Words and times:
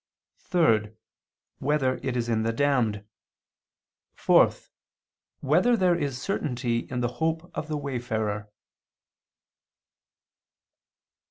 (3) 0.39 0.93
Whether 1.59 1.97
it 2.01 2.17
is 2.17 2.27
in 2.27 2.41
the 2.41 2.51
damned? 2.51 3.05
(4) 4.15 4.51
Whether 5.41 5.77
there 5.77 5.93
is 5.95 6.19
certainty 6.19 6.87
in 6.89 7.01
the 7.01 7.07
hope 7.21 7.51
of 7.55 7.67
the 7.67 7.77
wayfarer? 7.77 8.49